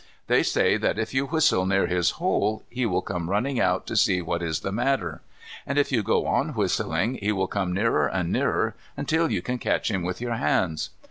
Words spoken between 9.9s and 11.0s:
him with your hands.